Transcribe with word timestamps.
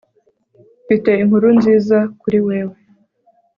mfite 0.83 1.09
inkuru 1.23 1.47
nziza 1.57 1.97
kuri 2.21 2.37
wewe 2.47 2.75